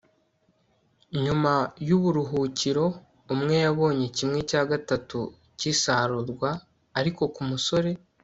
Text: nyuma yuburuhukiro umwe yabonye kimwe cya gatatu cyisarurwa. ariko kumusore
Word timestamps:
nyuma 1.23 1.53
yuburuhukiro 1.87 2.85
umwe 3.33 3.55
yabonye 3.65 4.05
kimwe 4.17 4.39
cya 4.49 4.61
gatatu 4.71 5.19
cyisarurwa. 5.57 6.49
ariko 6.99 7.21
kumusore 7.35 7.91